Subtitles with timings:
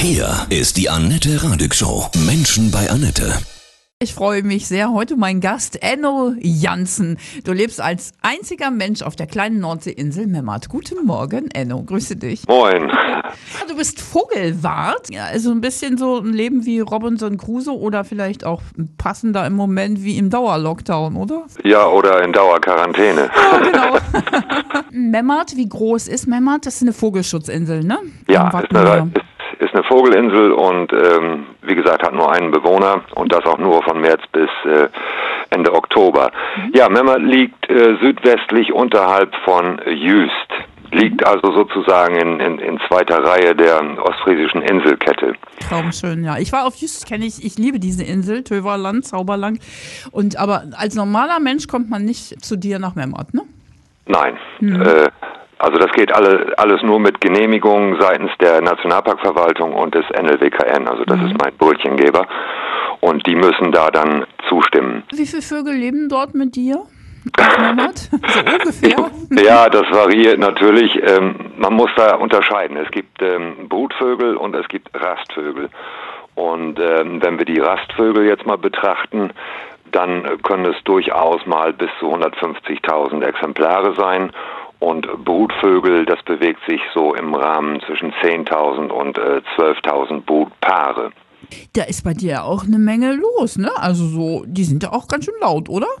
[0.00, 2.06] Hier ist die Annette Radig Show.
[2.24, 3.32] Menschen bei Annette.
[4.00, 4.92] Ich freue mich sehr.
[4.92, 7.18] Heute mein Gast, Enno Jansen.
[7.42, 10.68] Du lebst als einziger Mensch auf der kleinen Nordseeinsel Memmert.
[10.68, 11.82] Guten Morgen, Enno.
[11.82, 12.46] Grüße dich.
[12.46, 12.92] Moin.
[13.68, 15.10] Du bist Vogelwart.
[15.10, 18.62] Ja, also ein bisschen so ein Leben wie Robinson Crusoe oder vielleicht auch
[18.98, 21.46] passender im Moment wie im Dauerlockdown, oder?
[21.64, 23.28] Ja, oder in Dauerquarantäne.
[23.34, 23.98] Ja, genau.
[24.92, 26.66] Memmert, wie groß ist Memmert?
[26.66, 27.98] Das ist eine Vogelschutzinsel, ne?
[28.28, 29.27] Ja, ist eine, ist
[29.78, 34.00] eine Vogelinsel und ähm, wie gesagt hat nur einen Bewohner und das auch nur von
[34.00, 34.88] März bis äh,
[35.50, 36.30] Ende Oktober.
[36.74, 40.32] Ja, Memmert liegt äh, südwestlich unterhalb von Jüst.
[40.90, 45.34] Liegt also sozusagen in, in, in zweiter Reihe der ostfriesischen Inselkette.
[45.68, 46.38] Traumschön, ja.
[46.38, 49.60] Ich war auf Jüst, kenne ich, ich liebe diese Insel, Töverland, Zauberland.
[50.12, 53.42] Und aber als normaler Mensch kommt man nicht zu dir nach Memmert, ne?
[54.06, 54.38] Nein.
[54.62, 55.10] Äh,
[55.58, 60.86] also das geht alle, alles nur mit Genehmigung seitens der Nationalparkverwaltung und des NLWKN.
[60.88, 62.26] Also das ist mein Brötchengeber.
[63.00, 65.04] Und die müssen da dann zustimmen.
[65.12, 66.82] Wie viele Vögel leben dort mit dir?
[68.00, 69.44] So ungefähr.
[69.44, 70.96] Ja, das variiert natürlich.
[71.02, 72.76] Ähm, man muss da unterscheiden.
[72.76, 75.68] Es gibt ähm, Brutvögel und es gibt Rastvögel.
[76.34, 79.30] Und ähm, wenn wir die Rastvögel jetzt mal betrachten,
[79.92, 84.30] dann können es durchaus mal bis zu 150.000 Exemplare sein.
[84.80, 91.12] Und Brutvögel, das bewegt sich so im Rahmen zwischen 10.000 und äh, 12.000 Brutpaare.
[91.74, 93.70] Da ist bei dir ja auch eine Menge los, ne?
[93.76, 95.86] Also so, die sind ja auch ganz schön laut, oder?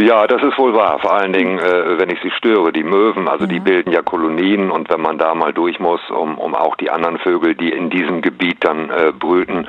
[0.00, 0.98] Ja, das ist wohl wahr.
[1.00, 4.70] Vor allen Dingen, äh, wenn ich sie störe, die Möwen, also die bilden ja Kolonien
[4.70, 7.90] und wenn man da mal durch muss, um, um auch die anderen Vögel, die in
[7.90, 9.68] diesem Gebiet dann äh, brüten,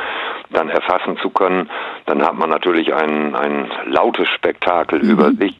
[0.51, 1.69] dann erfassen zu können,
[2.05, 5.59] dann hat man natürlich ein, ein lautes Spektakel über sich.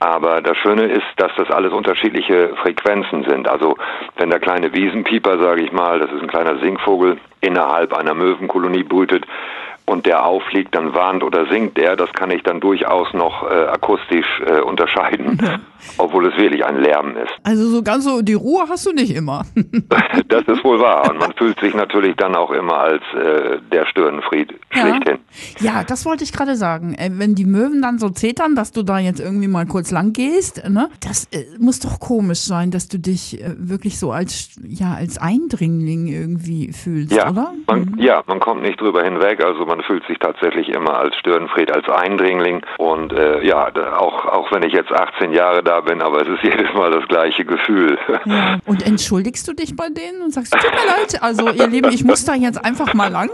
[0.00, 3.46] Aber das Schöne ist, dass das alles unterschiedliche Frequenzen sind.
[3.46, 3.76] Also
[4.16, 8.82] wenn der kleine Wiesenpieper, sage ich mal, das ist ein kleiner Singvogel, innerhalb einer Möwenkolonie
[8.82, 9.26] brütet
[9.90, 11.96] und der auffliegt, dann warnt oder singt der.
[11.96, 15.38] Das kann ich dann durchaus noch äh, akustisch äh, unterscheiden,
[15.98, 17.32] obwohl es wirklich ein Lärm ist.
[17.42, 19.42] Also so ganz so, die Ruhe hast du nicht immer.
[20.28, 21.10] Das ist wohl wahr.
[21.10, 25.18] Und man fühlt sich natürlich dann auch immer als äh, der Störenfried schlichthin.
[25.58, 26.94] Ja, das wollte ich gerade sagen.
[26.94, 30.12] Äh, Wenn die Möwen dann so zetern, dass du da jetzt irgendwie mal kurz lang
[30.12, 30.88] gehst, ne?
[31.00, 35.18] Das äh, muss doch komisch sein, dass du dich äh, wirklich so als ja als
[35.18, 37.52] Eindringling irgendwie fühlst, Ja, oder?
[37.66, 39.44] man, ja, man kommt nicht drüber hinweg.
[39.44, 42.62] Also man fühlt sich tatsächlich immer als Störenfried, als Eindringling.
[42.78, 43.68] Und äh, ja,
[43.98, 47.06] auch auch wenn ich jetzt 18 Jahre da bin, aber es ist jedes Mal das
[47.08, 47.98] gleiche Gefühl.
[48.24, 48.58] Ja.
[48.66, 52.04] Und entschuldigst du dich bei denen und sagst, tut mir leid, also ihr Lieben, ich
[52.04, 53.30] muss da jetzt einfach mal lang?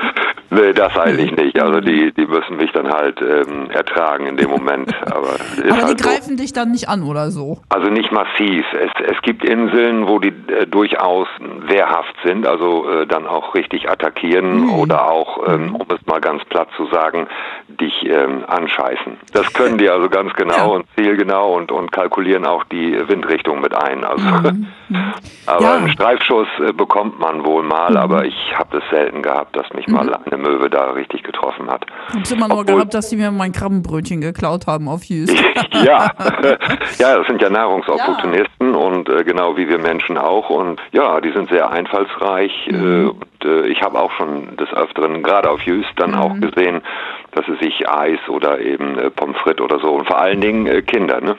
[0.50, 1.60] nee, das eigentlich nicht.
[1.60, 4.94] Also die die müssen mich dann halt ähm, ertragen in dem Moment.
[5.06, 6.08] Aber, Aber die halt so.
[6.08, 7.58] greifen dich dann nicht an oder so.
[7.68, 8.64] Also nicht massiv.
[8.72, 11.28] Es, es gibt Inseln, wo die äh, durchaus
[11.66, 16.44] wehrhaft sind, also äh, dann auch richtig attackieren oder auch, ähm, um es mal ganz
[16.46, 17.26] platt zu sagen,
[17.68, 19.16] dich ähm, anscheißen.
[19.32, 20.64] Das können die also ganz genau Ja.
[20.64, 24.04] und zielgenau und, und kalkulieren auch die Windrichtung mit ein.
[24.04, 24.24] Also,
[25.46, 25.74] aber Ja.
[25.76, 29.86] einen Streifschuss äh, bekommt man wohl mal, aber ich habe es selten gehabt, dass mich
[29.88, 31.84] mal eine Möwe da richtig getroffen hat.
[32.10, 35.36] Ich hab's immer nur Obwohl- gehabt, dass die mir mein Krabbenbrötchen geklaut haben auf Jüst.
[35.84, 36.08] ja,
[36.98, 41.32] ja, das sind ja Nahrungsopportunisten und äh, genau wie wir Menschen auch und ja, die
[41.32, 45.92] sind sehr einfallsreich äh, und äh, ich habe auch schon des Öfteren, gerade auf Jüst,
[45.96, 46.82] dann auch gesehen,
[47.32, 50.66] dass es sich Eis oder eben äh, Pommes frites oder so und vor allen Dingen
[50.66, 51.36] äh, Kinder, ne?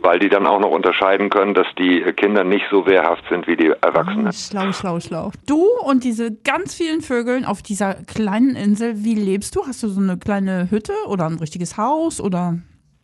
[0.00, 3.46] weil die dann auch noch unterscheiden können, dass die äh, Kinder nicht so wehrhaft sind
[3.46, 4.32] wie die Erwachsenen.
[4.32, 5.30] Schlau, schlau, schlau.
[5.46, 9.66] Du und diese ganz vielen Vögeln auf dieser kleinen Insel, wie lebst du?
[9.66, 12.58] Hast du so eine kleine Hütte oder ein richtiges Haus oder?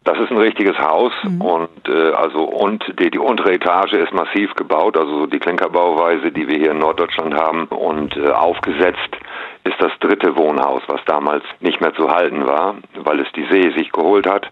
[0.08, 4.54] Das ist ein richtiges Haus und äh, also und die, die untere Etage ist massiv
[4.54, 7.66] gebaut, also so die Klinkerbauweise, die wir hier in Norddeutschland haben.
[7.66, 9.18] Und äh, aufgesetzt
[9.64, 13.70] ist das dritte Wohnhaus, was damals nicht mehr zu halten war, weil es die See
[13.76, 14.50] sich geholt hat.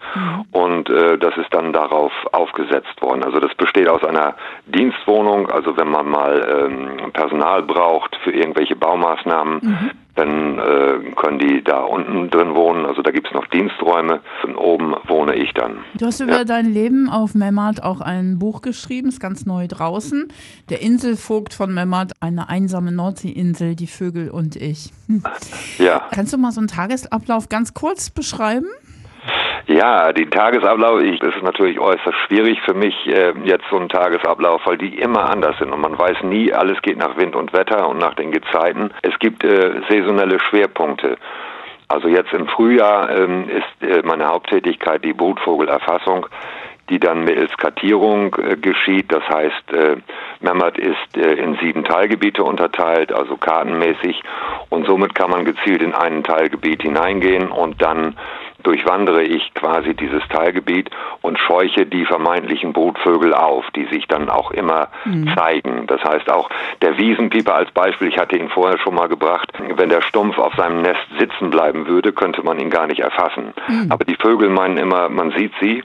[0.53, 3.25] Und äh, das ist dann darauf aufgesetzt worden.
[3.25, 4.35] Also das besteht aus einer
[4.67, 9.61] Dienstwohnung, also wenn man mal ähm, Personal braucht für irgendwelche Baumaßnahmen,
[10.17, 12.87] dann äh, können die da unten drin wohnen.
[12.87, 14.21] Also da gibt's noch Diensträume.
[14.45, 15.79] Und oben wohne ich dann.
[15.99, 20.33] Du hast über dein Leben auf Memmert auch ein Buch geschrieben, ist ganz neu draußen.
[20.71, 24.93] Der Inselvogt von Memmert, eine einsame Nordseeinsel, die Vögel und ich.
[25.09, 25.23] Hm.
[25.79, 28.67] Ja, Kannst du mal so einen Tagesablauf ganz kurz beschreiben?
[29.67, 33.89] Ja, die Tagesablauf, ich, das ist natürlich äußerst schwierig für mich äh, jetzt so ein
[33.89, 37.53] Tagesablauf, weil die immer anders sind und man weiß nie, alles geht nach Wind und
[37.53, 38.91] Wetter und nach den Gezeiten.
[39.03, 41.17] Es gibt äh, saisonelle Schwerpunkte.
[41.89, 46.27] Also jetzt im Frühjahr ähm, ist äh, meine Haupttätigkeit die Brutvogelerfassung
[46.89, 49.13] die dann mittels Kartierung äh, geschieht.
[49.13, 49.97] Das heißt, äh,
[50.41, 54.23] Memmert ist äh, in sieben Teilgebiete unterteilt, also kartenmäßig,
[54.69, 58.17] und somit kann man gezielt in ein Teilgebiet hineingehen und dann
[58.67, 60.91] durchwandere ich quasi dieses Teilgebiet
[61.23, 65.33] und scheuche die vermeintlichen Brutvögel auf, die sich dann auch immer mhm.
[65.37, 65.87] zeigen.
[65.87, 66.51] Das heißt auch
[66.83, 70.55] der Wiesenpieper als Beispiel, ich hatte ihn vorher schon mal gebracht, wenn der Stumpf auf
[70.55, 73.55] seinem Nest sitzen bleiben würde, könnte man ihn gar nicht erfassen.
[73.69, 73.87] Mhm.
[73.91, 75.85] Aber die Vögel meinen immer, man sieht sie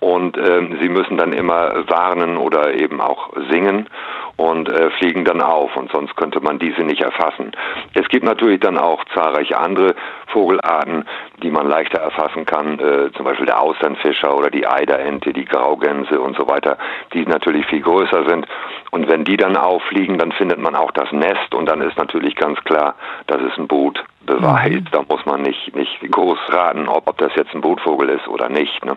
[0.00, 3.88] und äh, sie müssen dann immer warnen oder eben auch singen
[4.36, 7.50] und äh, fliegen dann auf und sonst könnte man diese nicht erfassen.
[7.94, 9.96] Es gibt natürlich dann auch zahlreiche andere
[10.28, 11.04] Vogelarten,
[11.42, 16.20] die man leichter erfassen kann, äh, zum Beispiel der Austernfischer oder die Eiderente, die Graugänse
[16.20, 16.78] und so weiter,
[17.12, 18.46] die natürlich viel größer sind.
[18.92, 22.36] Und wenn die dann auffliegen, dann findet man auch das Nest und dann ist natürlich
[22.36, 22.94] ganz klar,
[23.26, 24.72] das ist ein Brut Beweis.
[24.72, 24.84] Mhm.
[24.90, 28.48] Da muss man nicht, nicht groß raten, ob, ob das jetzt ein Brutvogel ist oder
[28.48, 28.84] nicht.
[28.84, 28.96] Ne?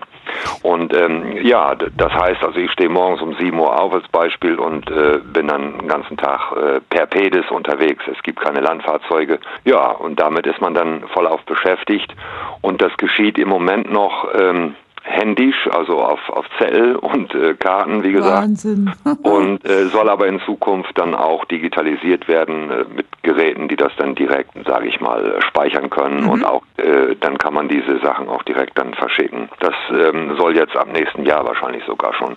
[0.63, 4.55] Und ähm, ja, das heißt also, ich stehe morgens um 7 Uhr auf als Beispiel
[4.55, 8.03] und äh, bin dann den ganzen Tag äh, per Pedis unterwegs.
[8.11, 9.39] Es gibt keine Landfahrzeuge.
[9.63, 12.13] Ja, und damit ist man dann voll auf beschäftigt.
[12.61, 14.27] Und das geschieht im Moment noch.
[14.33, 18.43] Ähm, händisch, also auf, auf Zettel und äh, Karten, wie gesagt.
[18.43, 18.91] Wahnsinn.
[19.23, 23.91] und äh, soll aber in Zukunft dann auch digitalisiert werden äh, mit Geräten, die das
[23.97, 26.29] dann direkt, sage ich mal, speichern können mhm.
[26.29, 29.49] und auch äh, dann kann man diese Sachen auch direkt dann verschicken.
[29.59, 32.35] Das ähm, soll jetzt ab nächsten Jahr wahrscheinlich sogar schon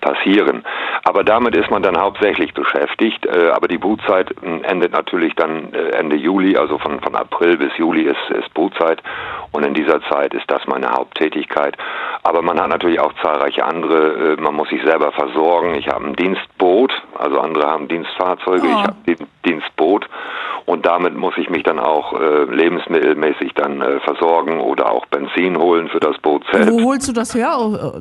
[0.00, 0.64] passieren.
[1.04, 3.26] Aber damit ist man dann hauptsächlich beschäftigt.
[3.26, 7.56] Äh, aber die Brutzeit äh, endet natürlich dann äh, Ende Juli, also von, von April
[7.56, 9.02] bis Juli ist, ist Brutzeit.
[9.52, 11.76] Und in dieser Zeit ist das meine Haupttätigkeit.
[12.22, 14.34] Aber man hat natürlich auch zahlreiche andere.
[14.34, 15.74] Äh, man muss sich selber versorgen.
[15.74, 18.66] Ich habe ein Dienstboot, also andere haben Dienstfahrzeuge.
[18.66, 18.70] Oh.
[18.70, 20.06] Ich habe ein Dienstboot
[20.66, 25.56] und damit muss ich mich dann auch äh, lebensmittelmäßig dann äh, versorgen oder auch Benzin
[25.56, 26.72] holen für das Boot selbst.
[26.72, 27.56] Wo holst du das her?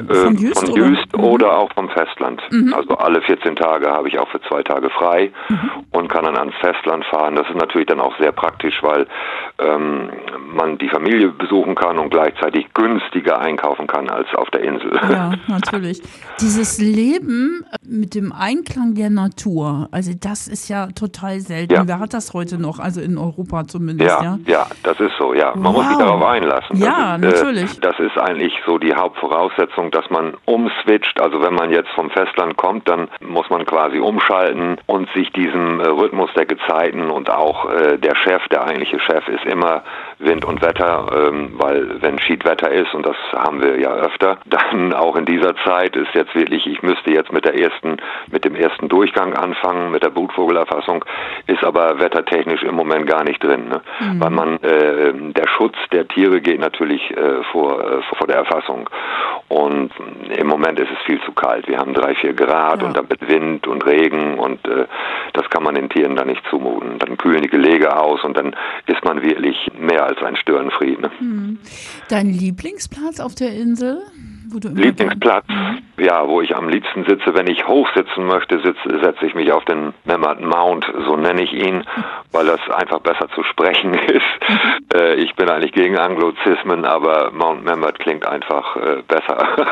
[0.09, 1.24] Äh, von Jüst, von Jüst oder?
[1.24, 1.48] oder?
[1.48, 1.53] Mhm.
[1.53, 2.41] auch vom Festland.
[2.50, 2.74] Mhm.
[2.74, 5.69] Also alle 14 Tage habe ich auch für zwei Tage frei mhm.
[5.91, 7.36] und kann dann ans Festland fahren.
[7.36, 9.06] Das ist natürlich dann auch sehr praktisch, weil
[9.59, 10.09] ähm,
[10.51, 14.91] man die Familie besuchen kann und gleichzeitig günstiger einkaufen kann als auf der Insel.
[15.09, 16.01] Ja, natürlich.
[16.39, 21.73] Dieses Leben mit dem Einklang der Natur, also das ist ja total selten.
[21.73, 21.87] Ja.
[21.87, 22.79] Wer hat das heute noch?
[22.79, 24.21] Also in Europa zumindest, ja?
[24.23, 25.53] Ja, ja das ist so, ja.
[25.55, 25.73] Man wow.
[25.73, 26.77] muss sich darauf einlassen.
[26.77, 27.77] Ja, das ist, äh, natürlich.
[27.77, 31.19] Äh, das ist eigentlich so die Hauptvoraussetzung, dass man umswitcht.
[31.19, 35.79] Also wenn man jetzt vom Festland kommt, dann muss man quasi umschalten und sich diesem
[35.79, 39.83] äh, Rhythmus der Gezeiten und auch äh, der Chef, der eigentliche Chef, ist immer
[40.19, 44.94] Wind und Wetter, ähm, weil wenn Schiedwetter ist, und das haben wir ja öfter, dann
[44.94, 47.98] auch in dieser Zeit ist jetzt wirklich, ich müsste jetzt mit der ersten,
[48.31, 51.04] mit dem ersten Durchgang anfangen, mit der Brutvogelerfassung,
[51.48, 53.81] ist aber wettertechnisch im Moment gar nicht drin, ne?
[54.00, 54.22] Mhm.
[54.22, 58.89] weil man äh, der Schutz der Tiere geht natürlich äh, vor, äh, vor der Erfassung
[59.48, 59.92] und
[60.38, 61.68] im Moment ist es viel zu kalt.
[61.68, 62.88] Wir haben drei, vier Grad ja.
[62.88, 64.86] und dann mit Wind und Regen und äh,
[65.33, 66.98] das kann man den Tieren dann nicht zumuten.
[67.00, 68.56] Dann kühlen die Gelege aus und dann
[68.88, 71.00] ist man wirklich mehr als ein Störenfried.
[71.00, 71.12] Ne?
[71.19, 71.60] Hm.
[72.10, 73.64] Dein Lieblingsplatz auf der Insel?
[73.65, 73.97] Insel
[74.51, 76.03] Lieblingsplatz, mhm.
[76.03, 79.94] ja, wo ich am liebsten sitze, wenn ich hochsitzen möchte, setze ich mich auf den
[80.06, 81.83] Memmert Mount, so nenne ich ihn,
[82.31, 84.50] weil das einfach besser zu sprechen ist.
[84.50, 84.59] Mhm.
[84.94, 89.47] Äh, ich bin eigentlich gegen Anglozismen, aber Mount Memmert klingt einfach äh, besser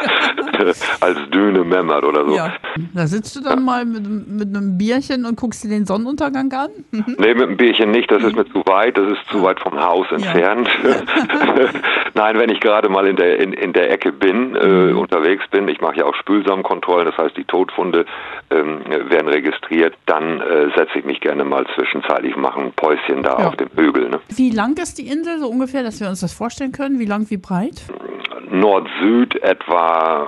[1.01, 2.35] als Düne Memmert oder so.
[2.35, 2.53] Ja.
[2.93, 3.65] Da sitzt du dann ja.
[3.65, 6.69] mal mit, mit, einem Bierchen und guckst dir den Sonnenuntergang an?
[6.91, 9.79] nee, mit einem Bierchen nicht, das ist mir zu weit, das ist zu weit vom
[9.79, 10.69] Haus entfernt.
[10.83, 11.69] Ja.
[12.13, 15.67] Nein, wenn ich gerade mal in der, in, in der Ecke bin, äh, unterwegs bin,
[15.67, 18.05] ich mache ja auch Spülsamenkontrollen, das heißt die Todfunde
[18.49, 23.39] ähm, werden registriert, dann äh, setze ich mich gerne mal zwischenzeitlich, mache ein Päuschen da
[23.39, 23.47] ja.
[23.47, 24.09] auf dem Hügel.
[24.09, 24.19] Ne?
[24.29, 26.99] Wie lang ist die Insel so ungefähr, dass wir uns das vorstellen können?
[26.99, 27.83] Wie lang, wie breit?
[28.49, 30.27] Nord-Süd etwa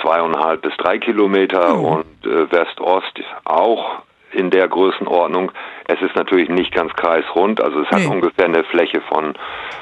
[0.00, 1.84] zweieinhalb bis drei Kilometer mhm.
[1.84, 5.52] und äh, West-Ost auch in der Größenordnung.
[5.86, 8.04] Es ist natürlich nicht ganz kreisrund, also es nee.
[8.04, 9.34] hat ungefähr eine Fläche von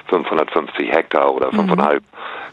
[0.09, 2.01] 550 Hektar oder 5,5 mhm.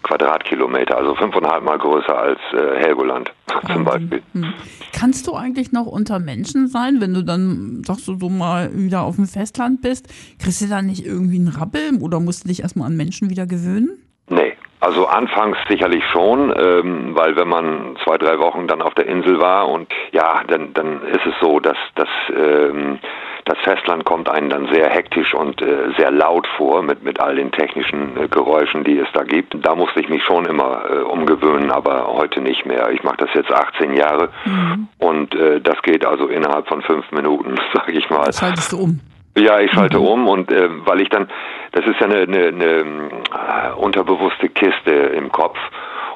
[0.04, 3.32] Quadratkilometer, also 5,5 mal größer als äh, Helgoland
[3.72, 4.22] zum Beispiel.
[4.34, 4.54] Mhm.
[4.94, 9.02] Kannst du eigentlich noch unter Menschen sein, wenn du dann, sagst du, so mal wieder
[9.02, 10.08] auf dem Festland bist?
[10.42, 13.46] Kriegst du da nicht irgendwie einen Rappel oder musst du dich erstmal an Menschen wieder
[13.46, 13.98] gewöhnen?
[14.30, 19.08] Nee, also anfangs sicherlich schon, ähm, weil wenn man zwei, drei Wochen dann auf der
[19.08, 23.00] Insel war und ja, dann, dann ist es so, dass, dass ähm,
[23.48, 27.36] das Festland kommt einem dann sehr hektisch und äh, sehr laut vor mit, mit all
[27.36, 29.56] den technischen äh, Geräuschen, die es da gibt.
[29.66, 32.92] Da musste ich mich schon immer äh, umgewöhnen, aber heute nicht mehr.
[32.92, 34.90] Ich mache das jetzt 18 Jahre mhm.
[35.00, 38.26] und äh, das geht also innerhalb von fünf Minuten, sage ich mal.
[38.26, 39.00] Das schaltest du um.
[39.38, 40.06] Ja, ich schalte mhm.
[40.06, 41.30] um und äh, weil ich dann,
[41.72, 45.58] das ist ja eine, eine, eine äh, unterbewusste Kiste im Kopf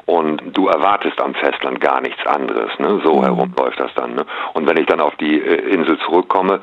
[0.06, 2.72] Und du erwartest am Festland gar nichts anderes.
[2.80, 3.00] Ne?
[3.06, 3.24] So mhm.
[3.24, 4.16] herum läuft das dann.
[4.16, 4.26] Ne?
[4.54, 6.62] Und wenn ich dann auf die äh, Insel zurückkomme,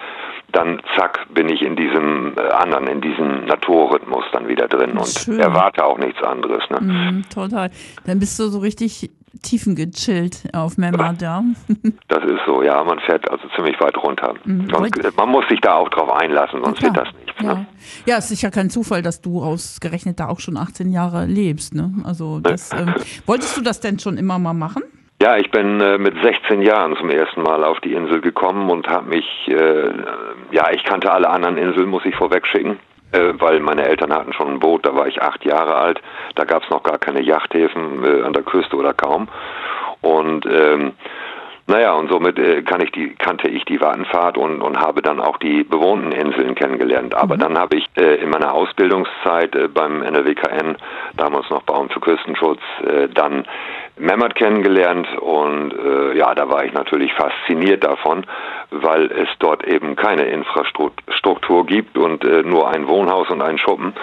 [0.53, 5.07] dann zack, bin ich in diesem äh, anderen, in diesem Naturrhythmus dann wieder drin und
[5.07, 5.39] Schön.
[5.39, 6.63] erwarte auch nichts anderes.
[6.71, 6.81] Ne?
[6.81, 7.71] Mm, total.
[8.07, 9.11] Dann bist du so richtig
[9.43, 11.45] tiefengechillt auf ja.
[12.09, 14.35] das ist so, ja, man fährt also ziemlich weit runter.
[14.45, 14.73] Mhm.
[14.75, 17.43] Und äh, man muss sich da auch drauf einlassen, sonst wird das nicht.
[17.43, 17.55] Ja.
[17.55, 17.67] Ne?
[18.07, 21.75] ja, es ist ja kein Zufall, dass du ausgerechnet da auch schon 18 Jahre lebst.
[21.75, 21.93] Ne?
[22.05, 22.95] Also das, ähm,
[23.27, 24.83] wolltest du das denn schon immer mal machen?
[25.21, 28.87] Ja, ich bin äh, mit 16 Jahren zum ersten Mal auf die Insel gekommen und
[28.87, 29.91] habe mich, äh,
[30.53, 32.79] ja, ich kannte alle anderen Inseln, muss ich vorweg schicken,
[33.11, 36.01] äh, weil meine Eltern hatten schon ein Boot, da war ich acht Jahre alt,
[36.37, 39.27] da gab es noch gar keine Yachthäfen äh, an der Küste oder kaum.
[40.03, 40.93] Und ähm,
[41.69, 45.21] naja, und somit äh, kann ich die, kannte ich die Wartenfahrt und, und habe dann
[45.21, 47.15] auch die bewohnten Inseln kennengelernt.
[47.15, 47.41] Aber mhm.
[47.41, 50.77] dann habe ich äh, in meiner Ausbildungszeit äh, beim NRWKN,
[51.19, 53.45] damals noch Baum für Küstenschutz, äh, dann
[53.99, 58.25] Memmert kennengelernt und äh, ja, da war ich natürlich fasziniert davon,
[58.71, 63.95] weil es dort eben keine Infrastruktur gibt und äh, nur ein Wohnhaus und ein Schuppen.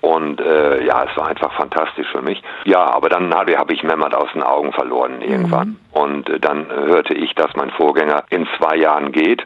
[0.00, 2.42] Und äh, ja, es war einfach fantastisch für mich.
[2.64, 5.68] Ja, aber dann habe hab ich Memmert aus den Augen verloren irgendwann.
[5.68, 5.76] Mhm.
[5.92, 9.44] Und äh, dann hörte ich, dass mein Vorgänger in zwei Jahren geht.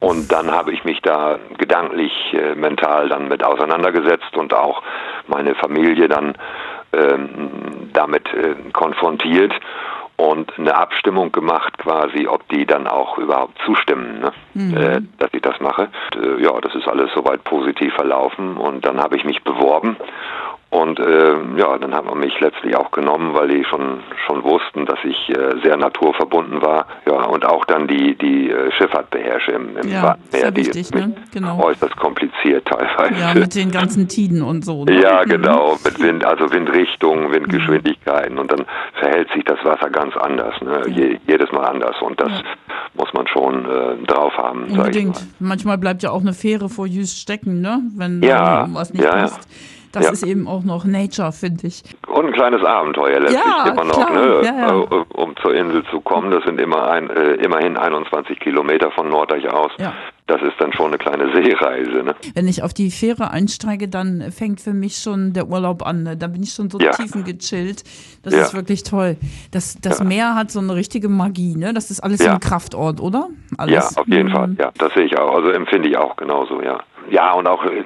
[0.00, 4.82] Und dann habe ich mich da gedanklich, äh, mental dann mit auseinandergesetzt und auch
[5.28, 6.34] meine Familie dann
[6.92, 9.52] ähm, damit äh, konfrontiert
[10.16, 14.32] und eine Abstimmung gemacht quasi, ob die dann auch überhaupt zustimmen, ne?
[14.54, 14.76] mhm.
[14.76, 15.88] äh, dass ich das mache.
[16.14, 19.96] Und, äh, ja, das ist alles soweit positiv verlaufen und dann habe ich mich beworben
[20.74, 24.86] und äh, ja, dann hat man mich letztlich auch genommen, weil die schon schon wussten,
[24.86, 26.86] dass ich äh, sehr naturverbunden war.
[27.06, 30.50] Ja, und auch dann die die äh, Schifffahrt beherrsche im, im ja, Meer.
[30.50, 31.14] die wichtig, ne?
[31.32, 31.62] genau.
[31.62, 33.20] äußerst kompliziert teilweise.
[33.20, 34.84] Ja, mit den ganzen Tiden und so.
[34.84, 35.00] Ne?
[35.00, 35.28] Ja, mhm.
[35.30, 38.66] genau, mit Wind, also Windrichtungen, Windgeschwindigkeiten und dann
[38.98, 40.82] verhält sich das Wasser ganz anders, ne?
[40.88, 42.42] Je, jedes Mal anders und das ja.
[42.94, 44.64] muss man schon äh, drauf haben.
[44.64, 45.24] Unbedingt.
[45.38, 47.80] Manchmal bleibt ja auch eine Fähre vor Jüst stecken, ne?
[47.96, 49.44] Wenn ja, was nicht ja, passt.
[49.44, 49.83] Ja.
[49.94, 50.10] Das ja.
[50.10, 51.82] ist eben auch noch Nature, finde ich.
[52.08, 54.12] Und ein kleines Abenteuer letztlich ja, immer noch, klar.
[54.12, 54.40] ne?
[54.44, 56.32] Ja, äh, um zur Insel zu kommen.
[56.32, 59.70] Das sind immer ein, äh, immerhin 21 Kilometer von Norddeich aus.
[60.26, 62.02] Das ist dann schon eine kleine Seereise.
[62.02, 62.14] Ne?
[62.34, 66.02] Wenn ich auf die Fähre einsteige, dann fängt für mich schon der Urlaub an.
[66.02, 66.16] Ne?
[66.16, 67.84] Da bin ich schon so tiefengechillt.
[68.22, 69.16] Das ist wirklich toll.
[69.52, 71.56] Das, das Meer hat so eine richtige Magie.
[71.56, 71.74] Ne?
[71.74, 72.32] Das ist alles ja.
[72.32, 73.28] ein Kraftort, oder?
[73.58, 73.94] Alles.
[73.94, 74.32] Ja, auf jeden mhm.
[74.32, 74.56] Fall.
[74.58, 75.34] Ja, das sehe ich auch.
[75.34, 76.80] Also empfinde ich auch genauso, ja.
[77.10, 77.84] Ja, und auch äh,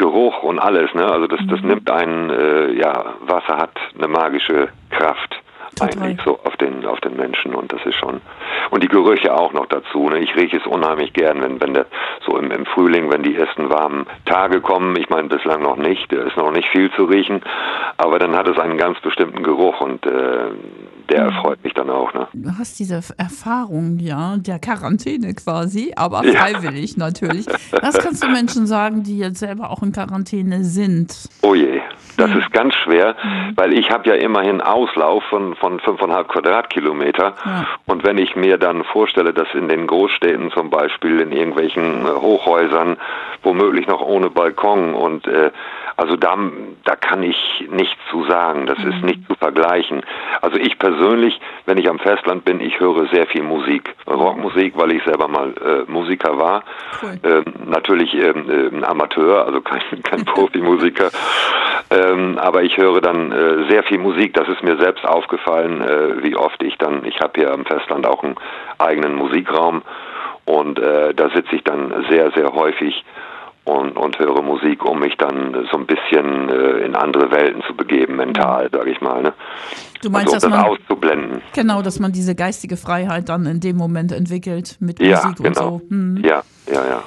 [0.00, 1.06] Geruch und alles, ne?
[1.06, 1.68] Also das, das mhm.
[1.68, 5.38] nimmt einen, äh, ja, Wasser hat eine magische Kraft
[5.76, 6.02] Total.
[6.02, 8.20] eigentlich so auf den auf den Menschen und das ist schon
[8.70, 10.08] und die Gerüche auch noch dazu.
[10.08, 10.18] Ne?
[10.18, 11.86] Ich rieche es unheimlich gern, wenn wenn der
[12.26, 14.96] so im, im Frühling, wenn die ersten warmen Tage kommen.
[14.96, 17.42] Ich meine bislang noch nicht, da ist noch nicht viel zu riechen,
[17.98, 20.50] aber dann hat es einen ganz bestimmten Geruch und äh,
[21.10, 22.12] der erfreut mich dann auch.
[22.14, 22.28] Ne?
[22.32, 26.98] Du hast diese Erfahrung, ja, der Quarantäne quasi, aber freiwillig ja.
[26.98, 27.46] natürlich.
[27.82, 31.28] Was kannst du Menschen sagen, die jetzt selber auch in Quarantäne sind?
[31.42, 31.80] Oh je,
[32.16, 33.56] das ist ganz schwer, mhm.
[33.56, 37.34] weil ich habe ja immerhin Auslauf von, von 5,5 Quadratkilometer.
[37.44, 37.66] Ja.
[37.86, 42.08] Und wenn ich mir dann vorstelle, dass in den Großstädten zum Beispiel in irgendwelchen äh,
[42.08, 42.96] Hochhäusern,
[43.42, 45.50] womöglich noch ohne Balkon und äh,
[45.96, 46.36] also da,
[46.84, 48.66] da kann ich nichts zu sagen.
[48.66, 48.92] Das mhm.
[48.92, 50.02] ist nicht zu vergleichen.
[50.40, 53.94] Also ich persönlich, wenn ich am Festland bin, ich höre sehr viel Musik.
[54.06, 56.64] Rockmusik, weil ich selber mal äh, Musiker war.
[57.02, 57.20] Cool.
[57.22, 61.10] Ähm, natürlich ähm, äh, Amateur, also kein, kein Profimusiker.
[61.90, 64.34] ähm, aber ich höre dann äh, sehr viel Musik.
[64.34, 68.06] Das ist mir selbst aufgefallen, äh, wie oft ich dann, ich habe hier am Festland
[68.06, 68.36] auch einen
[68.78, 69.82] eigenen Musikraum
[70.44, 73.04] und äh, da sitze ich dann sehr, sehr häufig
[73.70, 77.74] und, und höre Musik, um mich dann so ein bisschen äh, in andere Welten zu
[77.74, 79.22] begeben, mental, sage ich mal.
[79.22, 79.32] Ne?
[80.02, 81.42] Du meinst, also, um das man, auszublenden.
[81.54, 85.48] Genau, dass man diese geistige Freiheit dann in dem Moment entwickelt mit ja, Musik genau.
[85.48, 85.82] und so.
[85.88, 86.16] Hm.
[86.24, 87.02] Ja, ja, ja.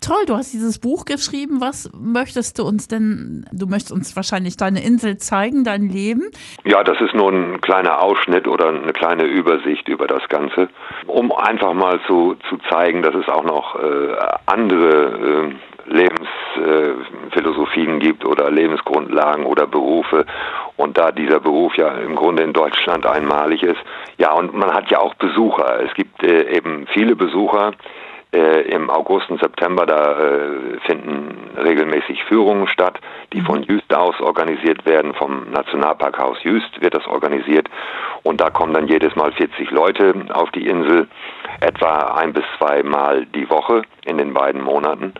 [0.00, 1.60] Toll, du hast dieses Buch geschrieben.
[1.60, 3.46] Was möchtest du uns denn?
[3.50, 6.30] Du möchtest uns wahrscheinlich deine Insel zeigen, dein Leben.
[6.64, 10.68] Ja, das ist nur ein kleiner Ausschnitt oder eine kleine Übersicht über das Ganze,
[11.06, 15.54] um einfach mal zu, zu zeigen, dass es auch noch äh, andere äh,
[15.88, 20.24] Lebensphilosophien äh, gibt oder Lebensgrundlagen oder Berufe.
[20.76, 23.80] Und da dieser Beruf ja im Grunde in Deutschland einmalig ist,
[24.18, 25.80] ja, und man hat ja auch Besucher.
[25.84, 27.72] Es gibt äh, eben viele Besucher,
[28.36, 33.00] äh, Im August und September, da äh, finden regelmäßig Führungen statt,
[33.32, 33.64] die von mhm.
[33.64, 35.14] Jüst aus organisiert werden.
[35.14, 37.68] Vom Nationalparkhaus Jüst wird das organisiert.
[38.24, 41.08] Und da kommen dann jedes Mal 40 Leute auf die Insel,
[41.60, 45.14] etwa ein bis zwei Mal die Woche in den beiden Monaten.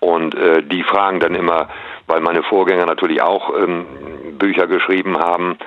[0.00, 1.68] Und äh, die fragen dann immer,
[2.08, 3.86] weil meine Vorgänger natürlich auch ähm,
[4.36, 5.58] Bücher geschrieben haben,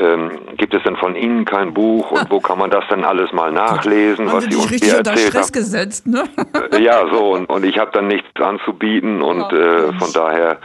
[0.00, 3.32] ähm, gibt es denn von Ihnen kein Buch und wo kann man das denn alles
[3.32, 5.52] mal nachlesen, Haben was sie uns richtig hier unter Stress haben?
[5.52, 6.24] gesetzt, ne?
[6.72, 10.58] Äh, Ja, so, und, und ich habe dann nichts anzubieten und Ja, äh, von daher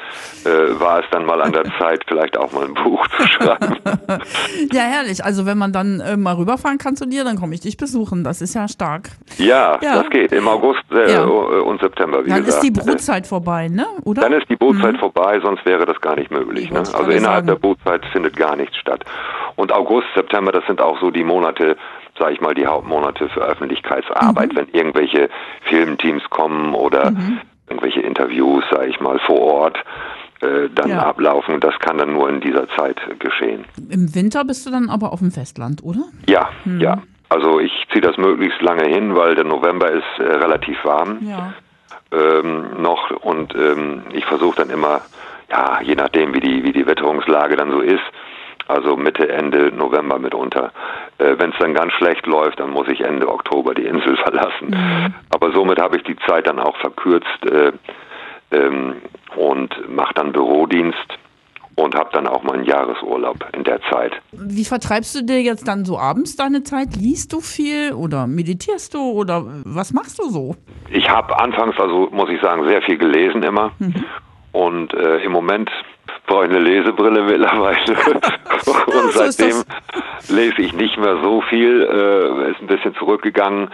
[0.46, 3.76] äh, war es dann mal an der Zeit, vielleicht auch mal ein Buch zu schreiben.
[4.72, 5.24] Ja, herrlich.
[5.24, 8.24] Also wenn man dann äh, mal rüberfahren kann zu dir, dann komme ich dich besuchen.
[8.24, 9.10] Das ist ja stark.
[9.38, 9.96] Ja, Ja.
[10.02, 10.32] das geht.
[10.32, 11.24] Im August äh, Ja.
[11.24, 12.64] und September, wie Dann gesagt.
[12.64, 13.86] ist die Brutzeit vorbei, ne?
[14.04, 14.22] Oder?
[14.22, 16.70] Dann ist die Bootzeit vorbei, sonst wäre das gar nicht möglich.
[16.72, 16.80] Ne?
[16.80, 17.48] Also innerhalb sagen.
[17.48, 19.04] der Bootzeit findet gar nichts statt.
[19.56, 21.78] Und August, September, das sind auch so die Monate,
[22.20, 24.58] sage ich mal, die Hauptmonate für Öffentlichkeitsarbeit, Mhm.
[24.58, 25.30] wenn irgendwelche
[25.64, 27.14] Filmteams kommen oder
[27.70, 29.78] irgendwelche Interviews, sage ich mal, vor Ort
[30.42, 31.00] äh, dann Ja.
[31.08, 31.60] ablaufen.
[31.62, 33.64] Das kann dann nur in dieser Zeit geschehen.
[33.90, 36.04] Im Winter bist du dann aber auf dem Festland, oder?
[36.28, 36.82] Ja, Mhm.
[36.82, 36.98] ja.
[37.30, 41.20] Also ich ziehe das möglichst lange hin, weil der November ist äh, relativ warm.
[41.22, 41.54] Ja.
[42.12, 45.02] ähm, noch und ähm, ich versuche dann immer,
[45.50, 48.04] ja, je nachdem wie die wie die Witterungslage dann so ist,
[48.68, 50.72] also Mitte Ende November mitunter.
[51.18, 55.14] Äh, Wenn es dann ganz schlecht läuft, dann muss ich Ende Oktober die Insel verlassen.
[55.34, 57.72] Aber somit habe ich die Zeit dann auch verkürzt äh,
[58.52, 58.96] ähm,
[59.36, 61.18] und mache dann Bürodienst
[61.76, 64.14] und habe dann auch mal einen Jahresurlaub in der Zeit.
[64.32, 66.96] Wie vertreibst du dir jetzt dann so abends deine Zeit?
[66.96, 70.56] Liest du viel oder meditierst du oder was machst du so?
[70.90, 73.72] Ich habe anfangs, also muss ich sagen, sehr viel gelesen immer.
[74.54, 75.70] Und äh, im Moment
[76.26, 77.96] brauche ich eine Lesebrille mittlerweile.
[78.66, 79.64] Und seitdem
[80.30, 83.70] lese ich nicht mehr so viel, äh, ist ein bisschen zurückgegangen.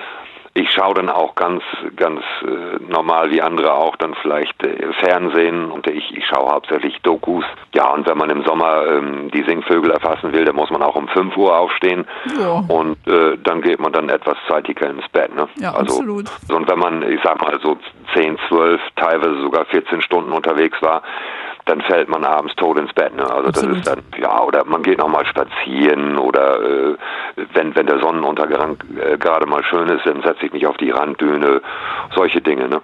[0.54, 1.64] Ich schaue dann auch ganz,
[1.96, 7.00] ganz äh, normal wie andere auch dann vielleicht äh, Fernsehen und ich, ich schaue hauptsächlich
[7.04, 7.46] Dokus.
[7.74, 10.98] Ja, und wenn man im Sommer ähm, die Singvögel erfassen will, dann muss man auch
[10.98, 12.06] um 5 Uhr aufstehen.
[12.38, 12.66] Ja.
[12.68, 15.34] Und äh, dann geht man dann etwas zeitiger ins Bett.
[15.34, 15.48] Ne?
[15.56, 16.30] Ja, also, absolut.
[16.50, 17.78] Und wenn man, ich sag mal, so
[18.14, 21.02] 10, 12, teilweise sogar 14 Stunden unterwegs war,
[21.66, 23.16] dann fällt man abends tot ins Bett.
[23.16, 23.24] Ne?
[23.24, 23.72] Also Absolut.
[23.72, 26.96] das ist dann, ja, oder man geht nochmal spazieren oder äh,
[27.54, 30.92] wenn, wenn der Sonnenuntergang äh, gerade mal schön ist, dann setze ich mich auf die
[30.92, 31.62] Randdüne,
[32.16, 32.68] solche Dinge.
[32.68, 32.82] Ne?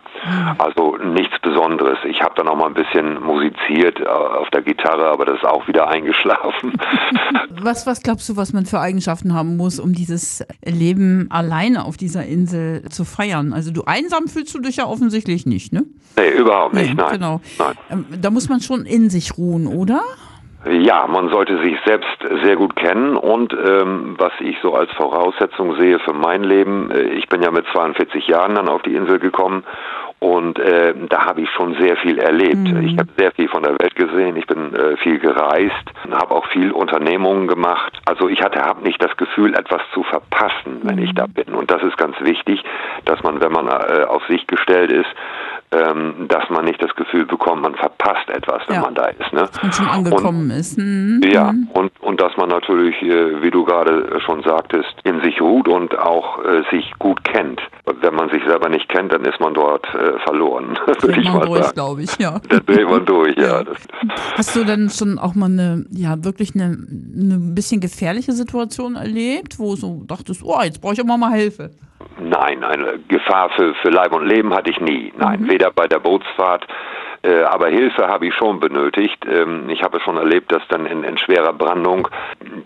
[0.57, 1.97] Also nichts Besonderes.
[2.05, 5.45] Ich habe dann auch mal ein bisschen musiziert äh, auf der Gitarre, aber das ist
[5.45, 6.73] auch wieder eingeschlafen.
[7.59, 11.97] Was, was glaubst du, was man für Eigenschaften haben muss, um dieses Leben alleine auf
[11.97, 13.51] dieser Insel zu feiern?
[13.51, 15.83] Also du einsam fühlst du dich ja offensichtlich nicht, ne?
[16.17, 17.11] nee, überhaupt nicht, Nee, nein.
[17.13, 17.41] Genau.
[17.57, 17.75] nein.
[17.89, 20.01] Ähm, Da muss man schon in sich ruhen, oder?
[20.69, 25.77] Ja, man sollte sich selbst sehr gut kennen und ähm, was ich so als Voraussetzung
[25.77, 29.19] sehe für mein Leben, äh, ich bin ja mit 42 Jahren dann auf die Insel
[29.19, 29.63] gekommen
[30.19, 32.67] und äh, da habe ich schon sehr viel erlebt.
[32.81, 35.73] Ich habe sehr viel von der Welt gesehen, ich bin äh, viel gereist,
[36.11, 37.93] habe auch viel Unternehmungen gemacht.
[38.05, 41.53] Also ich hatte habe nicht das Gefühl, etwas zu verpassen, wenn ich da bin.
[41.53, 42.63] Und das ist ganz wichtig,
[43.05, 45.09] dass man, wenn man äh, auf sich gestellt ist,
[45.71, 48.81] ähm, dass man nicht das Gefühl bekommt, man verpasst etwas, wenn Ja.
[48.81, 49.33] man da ist.
[49.33, 49.49] Ne?
[49.61, 50.77] Und schon angekommen ist.
[50.77, 51.21] Mhm.
[51.29, 55.67] Ja, und, und dass man natürlich, äh, wie du gerade schon sagtest, in sich ruht
[55.67, 57.59] und auch äh, sich gut kennt.
[58.01, 61.39] Wenn man sich selber nicht kennt, dann ist man dort äh, verloren, würde ich man
[61.39, 61.73] mal durch, sagen.
[61.75, 62.39] glaube ich, ja.
[62.49, 63.63] Da dreht man durch, ja.
[64.37, 69.59] Hast du denn schon auch mal eine, ja, wirklich eine, eine bisschen gefährliche Situation erlebt,
[69.59, 71.71] wo du dachtest, oh, jetzt brauche ich aber mal Hilfe?
[72.39, 75.11] Nein, eine Gefahr für, für Leib und Leben hatte ich nie.
[75.17, 75.49] Nein, Mhm.
[75.49, 76.67] weder bei der Bootsfahrt,
[77.23, 79.25] äh, aber Hilfe habe ich schon benötigt.
[79.25, 82.07] Ähm, ich habe schon erlebt, dass dann in, in schwerer Brandung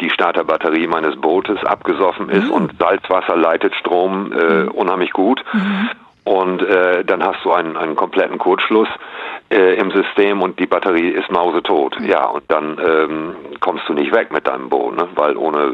[0.02, 2.52] die Starterbatterie meines Bootes abgesoffen ist Mhm.
[2.52, 5.44] und Salzwasser leitet Strom äh, unheimlich gut.
[5.54, 5.90] Mhm.
[6.24, 8.88] Und äh, dann hast du einen, einen kompletten Kurzschluss
[9.50, 12.00] äh, im System und die Batterie ist mausetot.
[12.02, 15.08] Ja, und dann ähm, kommst du nicht weg mit deinem Boot, ne?
[15.16, 15.74] weil ohne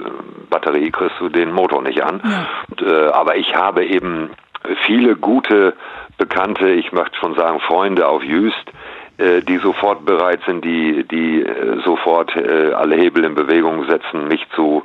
[0.49, 2.21] Batterie kriegst du den Motor nicht an.
[2.23, 2.47] Ja.
[2.69, 4.31] Und, äh, aber ich habe eben
[4.85, 5.73] viele gute
[6.17, 8.71] Bekannte, ich möchte schon sagen Freunde auf Jüst,
[9.17, 14.27] äh, die sofort bereit sind, die, die äh, sofort äh, alle Hebel in Bewegung setzen,
[14.27, 14.83] mich zu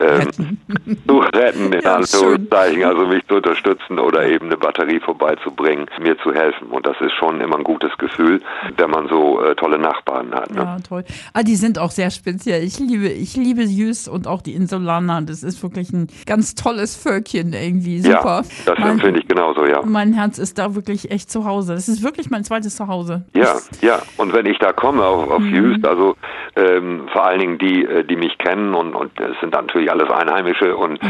[0.00, 0.58] ähm,
[1.06, 6.18] zu retten, in Ja, Anführungszeichen, also mich zu unterstützen oder eben eine Batterie vorbeizubringen, mir
[6.18, 6.68] zu helfen.
[6.68, 8.40] Und das ist schon immer ein gutes Gefühl,
[8.76, 10.50] wenn man so äh, tolle Nachbarn hat.
[10.50, 10.62] Ne?
[10.62, 11.04] Ja, toll.
[11.32, 12.62] Ah, die sind auch sehr speziell.
[12.64, 15.22] Ich liebe, ich liebe Jüst und auch die Insulaner.
[15.22, 18.00] Das ist wirklich ein ganz tolles Völkchen irgendwie.
[18.00, 18.42] Super.
[18.42, 19.82] Ja, das mein, empfinde ich genauso, ja.
[19.84, 21.74] mein Herz ist da wirklich echt zu Hause.
[21.74, 23.24] Das ist wirklich mein zweites Zuhause.
[23.34, 24.00] Ja, ja.
[24.16, 26.16] Und wenn ich da komme auf, auf Jüst, also
[26.60, 30.10] ähm, vor allen Dingen die, äh, die mich kennen und und es sind natürlich alles
[30.10, 31.00] Einheimische und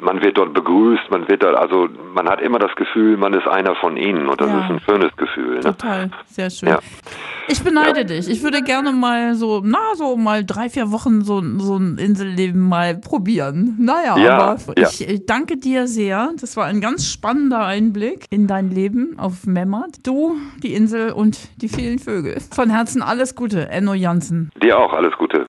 [0.00, 3.46] man wird dort begrüßt, man wird dort, also man hat immer das Gefühl, man ist
[3.48, 4.58] einer von ihnen und das Ja.
[4.60, 5.54] ist ein schönes Gefühl.
[5.56, 5.60] Ne?
[5.62, 6.68] Total, sehr schön.
[6.70, 6.78] Ja.
[7.48, 8.28] Ich beneide dich.
[8.28, 12.60] Ich würde gerne mal so, na, so mal drei, vier Wochen so, so ein Inselleben
[12.60, 13.76] mal probieren.
[13.78, 14.88] Naja, Ja, aber ja.
[14.88, 16.30] ich äh, danke dir sehr.
[16.40, 20.06] Das war ein ganz spannender Einblick in dein Leben auf Memmert.
[20.06, 22.38] Du, die Insel und die vielen Vögel.
[22.54, 24.50] Von Herzen alles Gute, Enno Jansen.
[24.62, 25.40] Dir auch alles Gute.